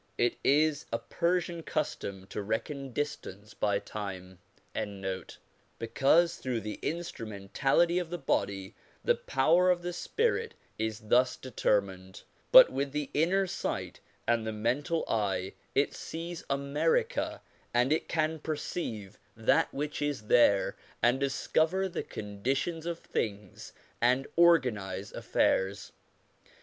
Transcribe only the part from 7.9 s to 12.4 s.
of the body the power of the spirit is thus determined;